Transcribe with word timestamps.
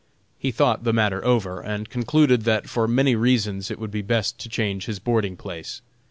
He 0.39 0.49
thought 0.49 0.83
the 0.83 0.93
matter 0.93 1.23
over, 1.23 1.61
and 1.61 1.87
concluded 1.87 2.41
that 2.41 2.67
for 2.67 2.87
many 2.87 3.13
reasons 3.15 3.69
it 3.69 3.77
would 3.77 3.91
be 3.91 4.01
best 4.01 4.39
to 4.39 4.49
change 4.49 4.87
his 4.87 4.97
boarding 4.97 5.37
place. 5.37 5.83